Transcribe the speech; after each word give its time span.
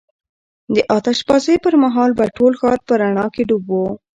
د 0.75 0.77
آتش 0.97 1.19
بازۍ 1.27 1.57
پر 1.63 1.73
مهال 1.83 2.11
به 2.17 2.25
ټول 2.37 2.53
ښار 2.59 2.79
په 2.87 2.93
رڼا 3.01 3.25
کې 3.35 3.43
ډوب 3.49 3.65
و. 3.71 3.79